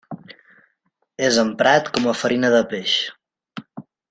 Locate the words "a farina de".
2.13-2.63